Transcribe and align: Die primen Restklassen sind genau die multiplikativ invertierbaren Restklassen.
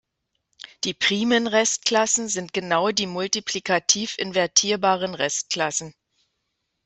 Die 0.83 0.95
primen 0.95 1.45
Restklassen 1.45 2.27
sind 2.27 2.53
genau 2.53 2.89
die 2.89 3.05
multiplikativ 3.05 4.17
invertierbaren 4.17 5.13
Restklassen. 5.13 5.93